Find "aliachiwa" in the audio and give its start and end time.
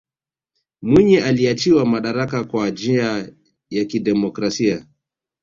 1.19-1.85